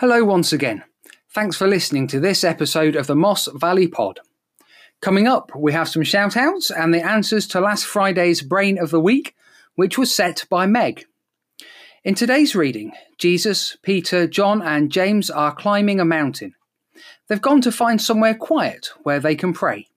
Hello, 0.00 0.22
once 0.26 0.52
again. 0.52 0.84
Thanks 1.30 1.56
for 1.56 1.66
listening 1.66 2.06
to 2.08 2.20
this 2.20 2.44
episode 2.44 2.96
of 2.96 3.06
the 3.06 3.16
Moss 3.16 3.48
Valley 3.54 3.88
Pod. 3.88 4.20
Coming 5.00 5.26
up, 5.26 5.50
we 5.56 5.72
have 5.72 5.88
some 5.88 6.02
shout 6.02 6.36
outs 6.36 6.70
and 6.70 6.92
the 6.92 7.02
answers 7.02 7.46
to 7.46 7.62
last 7.62 7.86
Friday's 7.86 8.42
Brain 8.42 8.76
of 8.76 8.90
the 8.90 9.00
Week, 9.00 9.34
which 9.74 9.96
was 9.96 10.14
set 10.14 10.44
by 10.50 10.66
Meg. 10.66 11.06
In 12.04 12.14
today's 12.14 12.54
reading, 12.54 12.92
Jesus, 13.16 13.78
Peter, 13.80 14.26
John, 14.26 14.60
and 14.60 14.92
James 14.92 15.30
are 15.30 15.54
climbing 15.54 15.98
a 15.98 16.04
mountain. 16.04 16.54
They've 17.26 17.40
gone 17.40 17.62
to 17.62 17.72
find 17.72 17.98
somewhere 17.98 18.34
quiet 18.34 18.90
where 19.02 19.18
they 19.18 19.34
can 19.34 19.54
pray. 19.54 19.88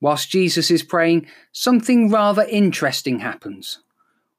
Whilst 0.00 0.30
Jesus 0.30 0.70
is 0.70 0.84
praying, 0.84 1.26
something 1.50 2.12
rather 2.12 2.44
interesting 2.44 3.18
happens. 3.18 3.80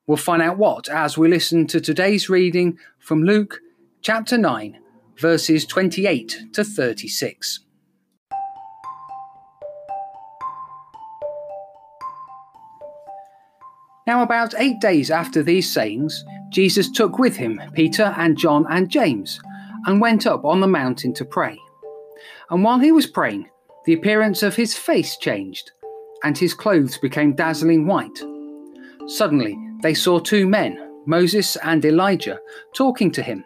We'll 0.08 0.16
find 0.16 0.42
out 0.42 0.58
what 0.58 0.88
as 0.88 1.18
we 1.18 1.28
listen 1.28 1.68
to 1.68 1.82
today's 1.82 2.30
reading 2.30 2.80
from 3.00 3.22
Luke 3.22 3.60
chapter 4.02 4.36
9, 4.36 4.80
verses 5.20 5.64
28 5.68 6.36
to 6.54 6.64
36. 6.64 7.60
Now, 14.08 14.24
about 14.24 14.56
eight 14.58 14.82
days 14.82 15.12
after 15.12 15.44
these 15.44 15.72
sayings, 15.72 16.26
Jesus 16.50 16.90
took 16.90 17.20
with 17.20 17.36
him 17.36 17.62
Peter 17.74 18.16
and 18.18 18.36
John 18.36 18.66
and 18.72 18.90
James 18.90 19.40
and 19.86 20.02
went 20.02 20.26
up 20.26 20.46
on 20.46 20.62
the 20.62 20.68
mountain 20.68 21.14
to 21.14 21.24
pray. 21.24 21.56
And 22.50 22.64
while 22.64 22.80
he 22.80 22.92
was 22.92 23.06
praying, 23.06 23.50
the 23.86 23.94
appearance 23.94 24.42
of 24.42 24.56
his 24.56 24.76
face 24.76 25.16
changed, 25.18 25.72
and 26.24 26.36
his 26.36 26.56
clothes 26.56 26.98
became 26.98 27.36
dazzling 27.36 27.86
white. 27.86 28.20
Suddenly, 29.06 29.56
they 29.84 29.94
saw 29.94 30.20
two 30.20 30.48
men, 30.48 31.04
Moses 31.06 31.56
and 31.58 31.86
Elijah, 31.86 32.40
talking 32.74 33.12
to 33.12 33.22
him. 33.22 33.46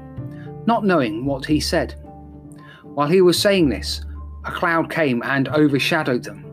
not 0.65 0.85
knowing 0.85 1.25
what 1.25 1.45
he 1.45 1.59
said. 1.59 1.95
While 2.83 3.07
he 3.07 3.21
was 3.21 3.39
saying 3.39 3.69
this, 3.69 4.01
a 4.45 4.51
cloud 4.51 4.89
came 4.89 5.21
and 5.23 5.47
overshadowed 5.49 6.23
them, 6.23 6.45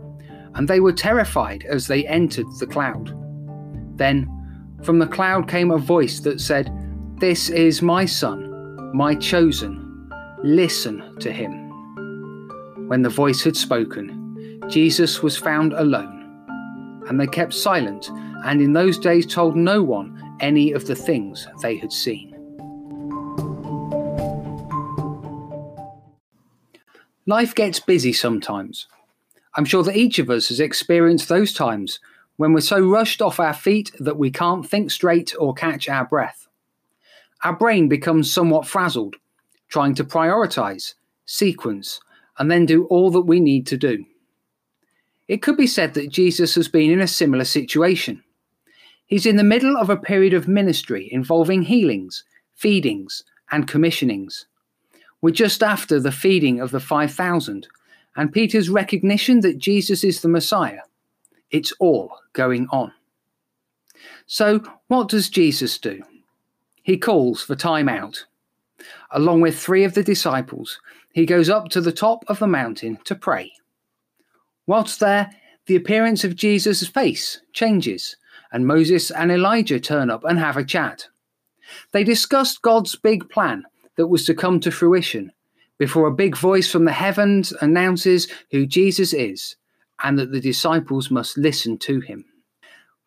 and 0.54 0.68
they 0.68 0.80
were 0.80 0.92
terrified 0.92 1.64
as 1.64 1.86
they 1.86 2.06
entered 2.06 2.46
the 2.58 2.66
cloud. 2.66 3.14
Then, 3.96 4.28
from 4.82 4.98
the 4.98 5.06
cloud 5.06 5.48
came 5.48 5.70
a 5.70 5.78
voice 5.78 6.20
that 6.20 6.40
said, 6.40 6.70
This 7.18 7.48
is 7.50 7.82
my 7.82 8.04
son, 8.04 8.92
my 8.94 9.14
chosen. 9.14 9.84
Listen 10.44 11.16
to 11.18 11.32
him. 11.32 11.66
When 12.88 13.02
the 13.02 13.08
voice 13.08 13.42
had 13.42 13.56
spoken, 13.56 14.62
Jesus 14.68 15.22
was 15.22 15.36
found 15.36 15.72
alone. 15.72 16.14
And 17.08 17.20
they 17.20 17.26
kept 17.26 17.54
silent, 17.54 18.10
and 18.44 18.60
in 18.60 18.72
those 18.72 18.98
days 18.98 19.26
told 19.26 19.56
no 19.56 19.82
one 19.82 20.36
any 20.40 20.72
of 20.72 20.86
the 20.86 20.94
things 20.94 21.48
they 21.62 21.76
had 21.76 21.92
seen. 21.92 22.37
Life 27.28 27.54
gets 27.54 27.78
busy 27.78 28.14
sometimes. 28.14 28.86
I'm 29.54 29.66
sure 29.66 29.82
that 29.82 29.98
each 29.98 30.18
of 30.18 30.30
us 30.30 30.48
has 30.48 30.60
experienced 30.60 31.28
those 31.28 31.52
times 31.52 32.00
when 32.38 32.54
we're 32.54 32.60
so 32.62 32.80
rushed 32.80 33.20
off 33.20 33.38
our 33.38 33.52
feet 33.52 33.92
that 34.00 34.16
we 34.16 34.30
can't 34.30 34.66
think 34.66 34.90
straight 34.90 35.34
or 35.38 35.52
catch 35.52 35.90
our 35.90 36.06
breath. 36.06 36.48
Our 37.44 37.54
brain 37.54 37.86
becomes 37.86 38.32
somewhat 38.32 38.66
frazzled, 38.66 39.16
trying 39.68 39.94
to 39.96 40.04
prioritize, 40.04 40.94
sequence, 41.26 42.00
and 42.38 42.50
then 42.50 42.64
do 42.64 42.86
all 42.86 43.10
that 43.10 43.26
we 43.26 43.40
need 43.40 43.66
to 43.66 43.76
do. 43.76 44.06
It 45.28 45.42
could 45.42 45.58
be 45.58 45.66
said 45.66 45.92
that 45.92 46.08
Jesus 46.10 46.54
has 46.54 46.68
been 46.68 46.90
in 46.90 47.02
a 47.02 47.06
similar 47.06 47.44
situation. 47.44 48.22
He's 49.04 49.26
in 49.26 49.36
the 49.36 49.44
middle 49.44 49.76
of 49.76 49.90
a 49.90 49.98
period 49.98 50.32
of 50.32 50.48
ministry 50.48 51.10
involving 51.12 51.60
healings, 51.60 52.24
feedings, 52.54 53.22
and 53.50 53.68
commissionings. 53.68 54.46
We're 55.20 55.30
just 55.30 55.62
after 55.62 55.98
the 55.98 56.12
feeding 56.12 56.60
of 56.60 56.70
the 56.70 56.80
5,000 56.80 57.66
and 58.16 58.32
Peter's 58.32 58.68
recognition 58.70 59.40
that 59.40 59.58
Jesus 59.58 60.02
is 60.04 60.20
the 60.20 60.28
Messiah. 60.28 60.80
It's 61.50 61.72
all 61.78 62.18
going 62.32 62.66
on. 62.70 62.92
So, 64.26 64.62
what 64.88 65.08
does 65.08 65.30
Jesus 65.30 65.78
do? 65.78 66.02
He 66.82 66.98
calls 66.98 67.42
for 67.42 67.54
time 67.54 67.88
out. 67.88 68.24
Along 69.10 69.40
with 69.40 69.58
three 69.58 69.84
of 69.84 69.94
the 69.94 70.02
disciples, 70.02 70.80
he 71.12 71.26
goes 71.26 71.48
up 71.48 71.68
to 71.70 71.80
the 71.80 71.92
top 71.92 72.24
of 72.28 72.38
the 72.38 72.46
mountain 72.46 72.98
to 73.04 73.14
pray. 73.14 73.52
Whilst 74.66 75.00
there, 75.00 75.30
the 75.66 75.76
appearance 75.76 76.24
of 76.24 76.36
Jesus' 76.36 76.86
face 76.86 77.40
changes, 77.52 78.16
and 78.52 78.66
Moses 78.66 79.10
and 79.10 79.30
Elijah 79.30 79.80
turn 79.80 80.10
up 80.10 80.24
and 80.24 80.38
have 80.38 80.56
a 80.56 80.64
chat. 80.64 81.06
They 81.92 82.04
discuss 82.04 82.58
God's 82.58 82.96
big 82.96 83.28
plan 83.28 83.64
that 83.98 84.06
was 84.06 84.24
to 84.24 84.34
come 84.34 84.60
to 84.60 84.70
fruition 84.70 85.32
before 85.76 86.06
a 86.06 86.14
big 86.14 86.36
voice 86.36 86.70
from 86.70 86.84
the 86.84 86.92
heavens 86.92 87.52
announces 87.60 88.28
who 88.52 88.64
Jesus 88.64 89.12
is 89.12 89.56
and 90.02 90.18
that 90.18 90.30
the 90.30 90.40
disciples 90.40 91.10
must 91.10 91.36
listen 91.36 91.76
to 91.78 92.00
him. 92.00 92.24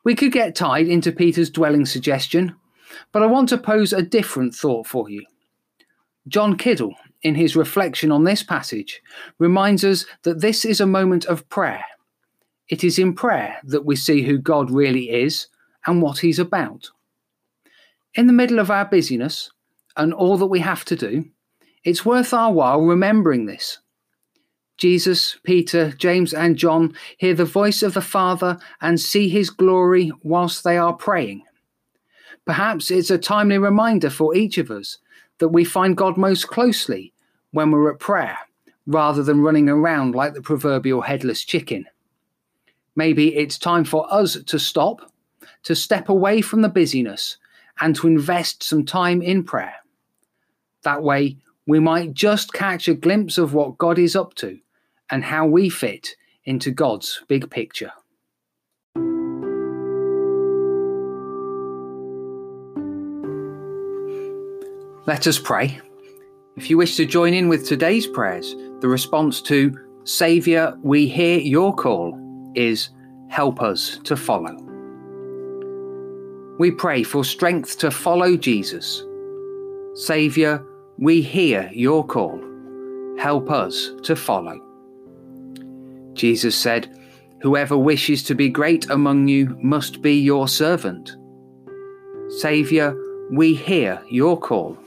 We 0.04 0.16
could 0.16 0.34
get 0.34 0.54
tied 0.54 0.88
into 0.88 1.14
Peter's 1.14 1.50
dwelling 1.50 1.86
suggestion, 1.86 2.56
but 3.14 3.24
I 3.24 3.28
want 3.28 3.50
to 3.50 3.58
pose 3.58 3.94
a 3.94 4.02
different 4.02 4.54
thought 4.54 4.86
for 4.86 5.10
you. 5.10 5.26
John 6.28 6.58
Kiddle, 6.58 6.94
in 7.22 7.36
his 7.36 7.56
reflection 7.56 8.12
on 8.12 8.26
this 8.26 8.44
passage, 8.44 9.02
reminds 9.40 9.86
us 9.86 10.06
that 10.24 10.42
this 10.42 10.66
is 10.66 10.82
a 10.82 10.86
moment 10.86 11.26
of 11.26 11.48
prayer. 11.48 11.86
It 12.68 12.84
is 12.84 13.00
in 13.00 13.14
prayer 13.14 13.60
that 13.64 13.86
we 13.86 13.96
see 13.96 14.24
who 14.24 14.38
God 14.38 14.70
really 14.70 15.10
is 15.10 15.48
and 15.86 16.02
what 16.02 16.20
he's 16.20 16.40
about. 16.40 16.90
In 18.14 18.28
the 18.28 18.34
middle 18.34 18.60
of 18.60 18.70
our 18.70 18.86
busyness, 18.86 19.52
and 19.98 20.14
all 20.14 20.38
that 20.38 20.48
we 20.48 20.60
have 20.60 20.86
to 20.86 20.96
do, 20.96 21.26
it's 21.84 22.06
worth 22.06 22.34
our 22.34 22.52
while 22.52 22.82
remembering 22.82 23.46
this. 23.46 23.80
Jesus, 24.78 25.38
Peter, 25.44 25.92
James, 25.92 26.34
and 26.34 26.58
John 26.58 26.94
hear 27.18 27.34
the 27.34 27.46
voice 27.46 27.84
of 27.84 27.94
the 27.94 28.02
Father 28.02 28.58
and 28.82 29.00
see 29.00 29.30
his 29.30 29.50
glory 29.50 30.12
whilst 30.24 30.64
they 30.64 30.78
are 30.78 30.94
praying. 30.94 31.44
Perhaps 32.46 32.90
it's 32.90 33.12
a 33.12 33.18
timely 33.18 33.58
reminder 33.58 34.10
for 34.10 34.36
each 34.36 34.58
of 34.58 34.72
us 34.72 34.98
that 35.38 35.50
we 35.50 35.64
find 35.64 35.96
God 35.96 36.18
most 36.18 36.48
closely 36.48 37.14
when 37.52 37.72
we're 37.72 37.92
at 37.92 38.00
prayer 38.00 38.38
rather 38.88 39.22
than 39.24 39.42
running 39.42 39.70
around 39.70 40.16
like 40.16 40.34
the 40.34 40.42
proverbial 40.42 41.02
headless 41.02 41.44
chicken. 41.44 41.86
Maybe 42.96 43.36
it's 43.36 43.58
time 43.58 43.86
for 43.86 44.12
us 44.12 44.38
to 44.44 44.60
stop, 44.60 45.12
to 45.64 45.76
step 45.76 46.10
away 46.10 46.42
from 46.42 46.62
the 46.62 46.70
busyness, 46.70 47.38
and 47.80 47.96
to 47.96 48.08
invest 48.08 48.64
some 48.64 48.86
time 48.86 49.22
in 49.22 49.44
prayer. 49.44 49.76
That 50.84 51.04
way, 51.04 51.38
we 51.68 51.80
might 51.80 52.14
just 52.14 52.54
catch 52.54 52.88
a 52.88 52.94
glimpse 52.94 53.38
of 53.38 53.54
what 53.54 53.78
God 53.78 54.00
is 54.00 54.16
up 54.16 54.34
to 54.36 54.60
and 55.10 55.24
how 55.24 55.46
we 55.46 55.70
fit 55.70 56.16
into 56.46 56.72
God's 56.72 57.22
big 57.28 57.50
picture. 57.50 57.92
Let 65.06 65.28
us 65.28 65.40
pray. 65.40 65.80
If 66.58 66.70
you 66.70 66.78
wish 66.78 66.96
to 66.98 67.06
join 67.06 67.34
in 67.34 67.50
with 67.50 67.68
today's 67.68 68.08
prayers, 68.08 68.56
the 68.82 68.88
response 68.88 69.42
to 69.44 69.78
Saviour, 70.04 70.78
we 70.84 71.08
hear 71.08 71.40
your 71.40 71.76
call 71.76 72.18
is 72.56 72.90
help 73.30 73.62
us 73.62 74.00
to 74.04 74.16
follow. 74.16 74.56
We 76.60 76.72
pray 76.72 77.04
for 77.04 77.24
strength 77.24 77.78
to 77.80 77.90
follow 77.90 78.38
Jesus. 78.38 79.04
Saviour, 79.96 80.66
we 81.02 81.20
hear 81.20 81.68
your 81.74 82.06
call. 82.06 82.40
Help 83.18 83.50
us 83.50 83.90
to 84.04 84.16
follow. 84.16 84.62
Jesus 86.14 86.56
said, 86.56 86.96
Whoever 87.42 87.76
wishes 87.76 88.22
to 88.24 88.36
be 88.36 88.50
great 88.50 88.88
among 88.92 89.28
you 89.28 89.58
must 89.64 90.04
be 90.04 90.14
your 90.14 90.48
servant. 90.48 91.18
Saviour, 92.30 92.96
we 93.32 93.56
hear 93.56 94.00
your 94.12 94.40
call. 94.40 94.78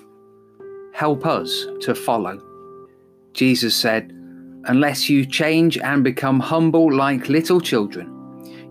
Help 0.93 1.26
us 1.26 1.66
to 1.81 1.96
follow. 1.96 2.40
Jesus 3.32 3.75
said, 3.75 4.12
Unless 4.67 5.10
you 5.10 5.26
change 5.26 5.78
and 5.78 6.05
become 6.05 6.38
humble 6.38 6.93
like 6.93 7.28
little 7.28 7.60
children, 7.60 8.08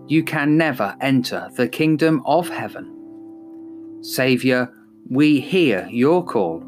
you 0.08 0.24
can 0.24 0.56
never 0.56 0.96
enter 1.02 1.50
the 1.56 1.68
kingdom 1.68 2.22
of 2.24 2.48
heaven. 2.48 4.00
Saviour, 4.00 4.72
we 5.10 5.40
hear 5.40 5.86
your 5.90 6.24
call 6.24 6.64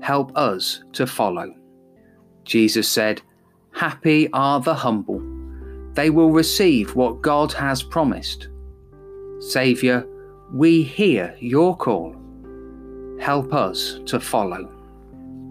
help 0.00 0.36
us 0.36 0.82
to 0.92 1.06
follow. 1.06 1.54
Jesus 2.44 2.88
said, 2.88 3.22
Happy 3.72 4.28
are 4.32 4.60
the 4.60 4.74
humble, 4.74 5.22
they 5.94 6.10
will 6.10 6.30
receive 6.30 6.94
what 6.94 7.22
God 7.22 7.52
has 7.52 7.82
promised. 7.82 8.48
Saviour, 9.40 10.06
we 10.52 10.82
hear 10.82 11.34
your 11.38 11.76
call. 11.76 12.16
Help 13.20 13.52
us 13.52 14.00
to 14.06 14.18
follow. 14.18 14.70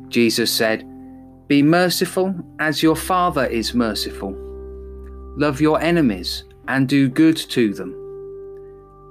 Jesus 0.09 0.51
said, 0.51 0.85
Be 1.47 1.61
merciful 1.61 2.35
as 2.59 2.83
your 2.83 2.95
Father 2.95 3.45
is 3.45 3.73
merciful. 3.73 4.35
Love 5.37 5.61
your 5.61 5.79
enemies 5.81 6.43
and 6.67 6.89
do 6.89 7.07
good 7.07 7.37
to 7.37 7.73
them. 7.73 7.95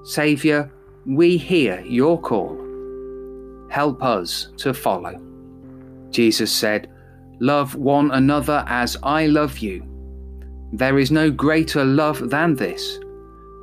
Saviour, 0.05 0.71
we 1.07 1.37
hear 1.37 1.81
your 1.81 2.21
call. 2.21 2.57
Help 3.71 4.03
us 4.03 4.49
to 4.59 4.75
follow. 4.75 5.28
Jesus 6.11 6.53
said, 6.53 6.91
Love 7.41 7.75
one 7.75 8.11
another 8.11 8.65
as 8.67 8.97
I 9.03 9.27
love 9.27 9.59
you. 9.59 9.85
There 10.73 10.99
is 10.99 11.11
no 11.11 11.31
greater 11.31 11.85
love 11.85 12.31
than 12.31 12.55
this, 12.55 12.99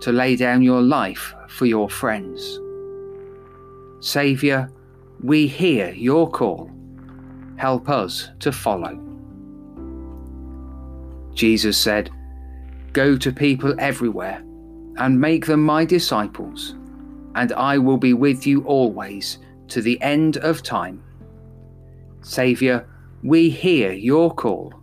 to 0.01 0.11
lay 0.11 0.35
down 0.35 0.61
your 0.61 0.81
life 0.81 1.33
for 1.49 1.65
your 1.65 1.89
friends. 1.89 2.59
Saviour, 3.99 4.69
we 5.23 5.47
hear 5.47 5.91
your 5.91 6.29
call. 6.29 6.71
Help 7.57 7.89
us 7.89 8.29
to 8.39 8.51
follow. 8.51 8.99
Jesus 11.33 11.77
said, 11.77 12.09
Go 12.93 13.17
to 13.17 13.31
people 13.31 13.75
everywhere 13.77 14.41
and 14.97 15.19
make 15.19 15.45
them 15.45 15.61
my 15.61 15.83
disciples, 15.83 16.75
and 17.35 17.51
I 17.53 17.77
will 17.77 17.97
be 17.97 18.13
with 18.13 18.47
you 18.47 18.63
always 18.63 19.39
to 19.67 19.81
the 19.81 20.01
end 20.01 20.37
of 20.37 20.63
time. 20.63 21.03
Saviour, 22.25 22.87
we 23.21 23.51
hear 23.51 23.91
your 23.91 24.33
call. 24.33 24.73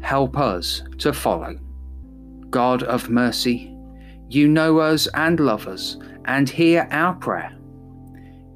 Help 0.00 0.38
us 0.38 0.82
to 0.96 1.12
follow. 1.12 1.58
God 2.48 2.82
of 2.84 3.10
mercy, 3.10 3.76
you 4.30 4.48
know 4.48 4.78
us 4.78 5.06
and 5.12 5.38
love 5.38 5.68
us 5.68 5.98
and 6.24 6.48
hear 6.48 6.88
our 6.90 7.14
prayer. 7.16 7.54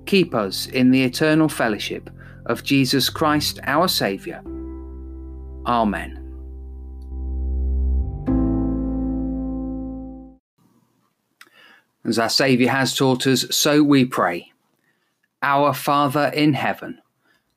Keep 0.06 0.34
us 0.34 0.66
in 0.68 0.90
the 0.90 1.04
eternal 1.04 1.50
fellowship 1.50 2.08
of 2.46 2.64
Jesus 2.64 3.10
Christ 3.10 3.60
our 3.64 3.88
Saviour. 3.88 4.40
Amen. 5.66 6.18
As 12.06 12.18
our 12.18 12.30
Saviour 12.30 12.70
has 12.70 12.96
taught 12.96 13.26
us, 13.26 13.44
so 13.54 13.82
we 13.82 14.06
pray. 14.06 14.50
Our 15.42 15.74
Father 15.74 16.32
in 16.34 16.54
heaven, 16.54 17.01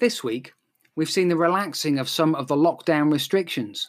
This 0.00 0.22
week, 0.22 0.52
we've 0.94 1.10
seen 1.10 1.26
the 1.26 1.36
relaxing 1.36 1.98
of 1.98 2.08
some 2.08 2.36
of 2.36 2.46
the 2.46 2.54
lockdown 2.54 3.12
restrictions. 3.12 3.88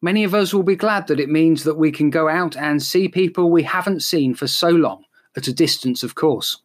Many 0.00 0.24
of 0.24 0.34
us 0.34 0.54
will 0.54 0.62
be 0.62 0.76
glad 0.76 1.08
that 1.08 1.20
it 1.20 1.28
means 1.28 1.64
that 1.64 1.76
we 1.76 1.92
can 1.92 2.08
go 2.08 2.26
out 2.26 2.56
and 2.56 2.82
see 2.82 3.06
people 3.06 3.50
we 3.50 3.62
haven't 3.62 4.02
seen 4.02 4.34
for 4.34 4.46
so 4.46 4.70
long, 4.70 5.04
at 5.36 5.46
a 5.46 5.52
distance, 5.52 6.02
of 6.02 6.14
course. 6.14 6.62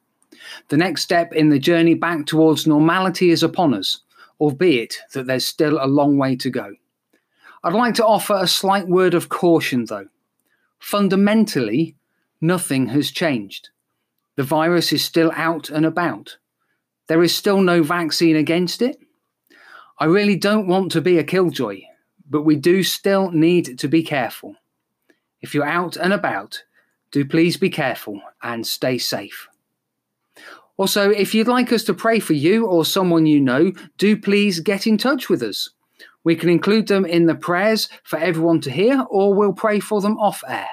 The 0.70 0.78
next 0.78 1.02
step 1.02 1.34
in 1.34 1.50
the 1.50 1.60
journey 1.60 1.96
back 1.96 2.26
towards 2.26 2.66
normality 2.66 3.32
is 3.32 3.44
upon 3.44 3.74
us, 3.74 4.04
albeit 4.40 5.00
that 5.12 5.28
there's 5.28 5.46
still 5.46 5.78
a 5.82 5.88
long 5.88 6.18
way 6.18 6.38
to 6.38 6.50
go. 6.50 6.74
I'd 7.66 7.74
like 7.74 7.96
to 7.96 8.06
offer 8.06 8.38
a 8.40 8.48
slight 8.48 8.88
word 8.88 9.14
of 9.14 9.28
caution, 9.28 9.84
though. 9.84 10.08
Fundamentally, 10.80 11.98
nothing 12.40 12.88
has 12.88 13.12
changed. 13.12 13.68
The 14.38 14.44
virus 14.44 14.94
is 14.94 15.04
still 15.04 15.34
out 15.36 15.70
and 15.70 15.86
about. 15.86 16.38
There 17.08 17.24
is 17.24 17.36
still 17.36 17.62
no 17.62 17.84
vaccine 17.84 18.36
against 18.36 18.82
it. 18.82 18.98
I 20.00 20.06
really 20.06 20.36
don't 20.36 20.68
want 20.68 20.92
to 20.94 21.02
be 21.02 21.18
a 21.18 21.24
killjoy, 21.24 21.82
but 22.30 22.44
we 22.44 22.56
do 22.56 22.84
still 22.84 23.32
need 23.32 23.78
to 23.80 23.88
be 23.88 24.04
careful. 24.04 24.56
If 25.42 25.54
you're 25.54 25.66
out 25.66 25.98
and 25.98 26.14
about, 26.14 26.64
do 27.12 27.26
please 27.26 27.58
be 27.58 27.70
careful 27.70 28.22
and 28.42 28.66
stay 28.66 28.98
safe. 28.98 29.48
Also, 30.78 31.12
if 31.12 31.36
you'd 31.36 31.48
like 31.48 31.72
us 31.72 31.84
to 31.84 31.94
pray 31.94 32.20
for 32.20 32.34
you 32.34 32.66
or 32.66 32.86
someone 32.86 33.26
you 33.26 33.40
know, 33.40 33.72
do 33.98 34.18
please 34.18 34.60
get 34.60 34.88
in 34.88 34.98
touch 34.98 35.30
with 35.30 35.44
us. 35.44 35.70
We 36.24 36.36
can 36.36 36.50
include 36.50 36.88
them 36.88 37.06
in 37.06 37.26
the 37.26 37.36
prayers 37.36 37.90
for 38.04 38.18
everyone 38.18 38.62
to 38.62 38.72
hear, 38.72 39.06
or 39.10 39.34
we'll 39.34 39.54
pray 39.54 39.80
for 39.80 40.02
them 40.02 40.18
off 40.18 40.44
air. 40.48 40.70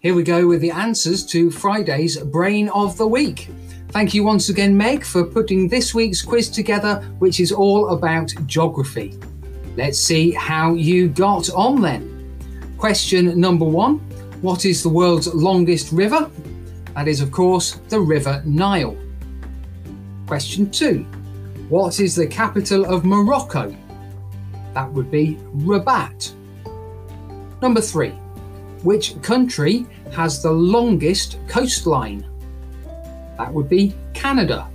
Here 0.01 0.15
we 0.15 0.23
go 0.23 0.47
with 0.47 0.61
the 0.61 0.71
answers 0.71 1.23
to 1.27 1.51
Friday's 1.51 2.17
Brain 2.17 2.69
of 2.69 2.97
the 2.97 3.05
Week. 3.05 3.49
Thank 3.89 4.15
you 4.15 4.23
once 4.23 4.49
again, 4.49 4.75
Meg, 4.75 5.05
for 5.05 5.23
putting 5.23 5.67
this 5.67 5.93
week's 5.93 6.23
quiz 6.23 6.49
together, 6.49 7.03
which 7.19 7.39
is 7.39 7.51
all 7.51 7.89
about 7.89 8.33
geography. 8.47 9.15
Let's 9.77 9.99
see 9.99 10.31
how 10.31 10.73
you 10.73 11.07
got 11.07 11.51
on 11.51 11.81
then. 11.81 12.10
Question 12.81 13.39
number 13.39 13.63
one 13.63 13.99
What 14.41 14.65
is 14.65 14.81
the 14.81 14.89
world's 14.89 15.31
longest 15.35 15.91
river? 15.91 16.31
That 16.95 17.07
is, 17.07 17.21
of 17.21 17.31
course, 17.31 17.73
the 17.89 17.99
River 17.99 18.41
Nile. 18.43 18.97
Question 20.25 20.67
two 20.71 21.03
What 21.69 21.99
is 21.99 22.15
the 22.15 22.25
capital 22.25 22.85
of 22.85 23.05
Morocco? 23.05 23.77
That 24.73 24.91
would 24.93 25.11
be 25.11 25.37
Rabat. 25.53 26.33
Number 27.61 27.81
three 27.81 28.13
which 28.81 29.21
country 29.21 29.85
has 30.11 30.41
the 30.41 30.51
longest 30.51 31.37
coastline? 31.47 32.25
That 33.37 33.53
would 33.53 33.69
be 33.69 33.93
Canada. 34.15 34.67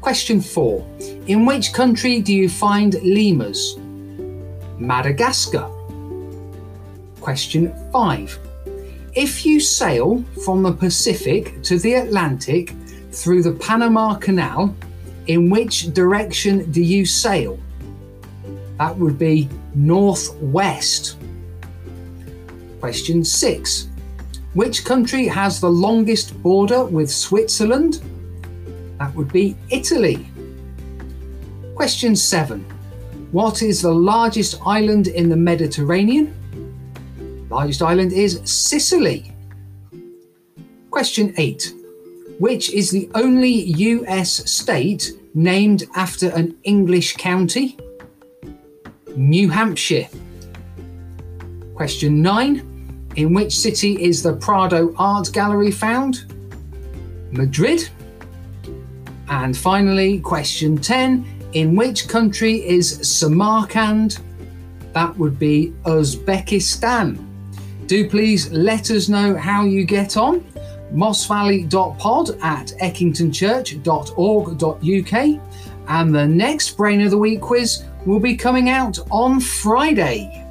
Question 0.00 0.40
4. 0.40 0.84
In 1.26 1.44
which 1.44 1.74
country 1.74 2.22
do 2.22 2.34
you 2.34 2.48
find 2.48 2.94
lemurs? 3.02 3.76
Madagascar. 4.78 5.70
Question 7.22 7.72
5. 7.92 8.36
If 9.14 9.46
you 9.46 9.60
sail 9.60 10.24
from 10.44 10.64
the 10.64 10.72
Pacific 10.72 11.62
to 11.62 11.78
the 11.78 11.94
Atlantic 11.94 12.74
through 13.12 13.44
the 13.44 13.52
Panama 13.52 14.16
Canal, 14.16 14.74
in 15.28 15.48
which 15.48 15.94
direction 15.94 16.68
do 16.72 16.82
you 16.82 17.06
sail? 17.06 17.60
That 18.78 18.96
would 18.98 19.20
be 19.20 19.48
northwest. 19.72 21.16
Question 22.80 23.22
6. 23.22 23.86
Which 24.54 24.84
country 24.84 25.28
has 25.28 25.60
the 25.60 25.70
longest 25.70 26.42
border 26.42 26.84
with 26.84 27.08
Switzerland? 27.08 28.02
That 28.98 29.14
would 29.14 29.32
be 29.32 29.56
Italy. 29.70 30.26
Question 31.76 32.16
7. 32.16 32.66
What 33.30 33.62
is 33.62 33.80
the 33.80 33.94
largest 33.94 34.60
island 34.66 35.06
in 35.06 35.28
the 35.28 35.36
Mediterranean? 35.36 36.34
Largest 37.52 37.82
island 37.82 38.14
is 38.14 38.40
Sicily. 38.44 39.30
Question 40.90 41.34
8. 41.36 41.74
Which 42.38 42.72
is 42.72 42.90
the 42.90 43.10
only 43.14 43.52
US 43.90 44.50
state 44.50 45.12
named 45.34 45.84
after 45.94 46.30
an 46.30 46.56
English 46.64 47.16
county? 47.16 47.76
New 49.16 49.50
Hampshire. 49.50 50.08
Question 51.74 52.22
9. 52.22 53.10
In 53.16 53.34
which 53.34 53.54
city 53.54 54.02
is 54.02 54.22
the 54.22 54.32
Prado 54.32 54.94
Art 54.96 55.30
Gallery 55.34 55.70
found? 55.70 56.24
Madrid. 57.32 57.86
And 59.28 59.54
finally, 59.54 60.20
question 60.20 60.78
10 60.78 61.50
In 61.52 61.76
which 61.76 62.08
country 62.08 62.66
is 62.66 63.06
Samarkand? 63.06 64.20
That 64.94 65.14
would 65.18 65.38
be 65.38 65.74
Uzbekistan. 65.84 67.31
Do 67.92 68.08
please 68.08 68.50
let 68.50 68.90
us 68.90 69.10
know 69.10 69.36
how 69.36 69.66
you 69.66 69.84
get 69.84 70.16
on. 70.16 70.40
mossvalley.pod 70.94 72.30
at 72.40 72.68
eckingtonchurch.org.uk 72.80 75.40
and 75.88 76.14
the 76.14 76.26
next 76.26 76.70
Brain 76.78 77.02
of 77.02 77.10
the 77.10 77.18
Week 77.18 77.42
quiz 77.42 77.84
will 78.06 78.18
be 78.18 78.34
coming 78.34 78.70
out 78.70 78.98
on 79.10 79.40
Friday. 79.40 80.42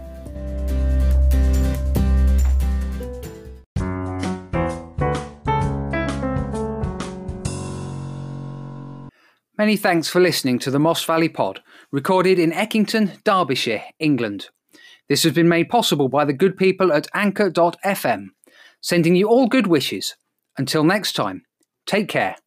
Many 9.57 9.77
thanks 9.77 10.07
for 10.07 10.21
listening 10.21 10.59
to 10.59 10.69
the 10.69 10.77
Moss 10.77 11.03
Valley 11.05 11.29
Pod, 11.29 11.63
recorded 11.91 12.37
in 12.37 12.51
Eckington, 12.51 13.23
Derbyshire, 13.23 13.81
England. 13.97 14.49
This 15.11 15.23
has 15.23 15.33
been 15.33 15.49
made 15.49 15.67
possible 15.67 16.07
by 16.07 16.23
the 16.23 16.31
good 16.31 16.55
people 16.55 16.93
at 16.93 17.05
Anchor.fm, 17.13 18.27
sending 18.79 19.13
you 19.13 19.27
all 19.27 19.49
good 19.49 19.67
wishes. 19.67 20.15
Until 20.57 20.85
next 20.85 21.17
time, 21.17 21.41
take 21.85 22.07
care, 22.07 22.37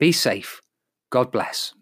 be 0.00 0.10
safe, 0.10 0.62
God 1.10 1.30
bless. 1.30 1.74